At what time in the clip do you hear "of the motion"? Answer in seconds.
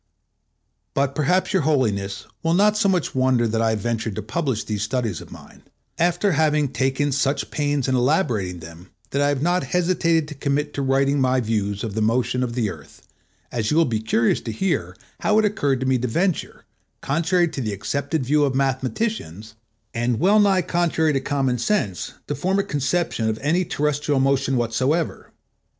11.83-12.41